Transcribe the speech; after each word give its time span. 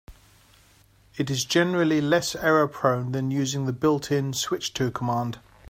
It 1.15 1.29
is 1.29 1.45
generally 1.45 2.01
less 2.01 2.35
error-prone 2.35 3.11
than 3.11 3.29
using 3.29 3.67
the 3.67 3.71
built-in 3.71 4.33
"switch 4.33 4.73
to" 4.73 4.89
command. 4.89 5.37